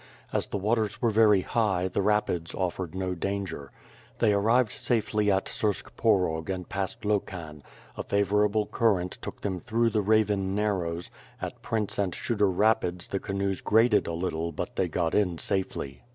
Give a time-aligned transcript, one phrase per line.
[0.33, 3.71] As the waters were very high, the rapids offered no danger.
[4.17, 7.61] They arrived safely at Sursk Porog and passed Lokhan;
[7.95, 13.19] a favorable current took them "through the Raven Narrows^ at Prince and Shooter Rapids' the
[13.19, 16.01] canoes grated a little but they got in safely.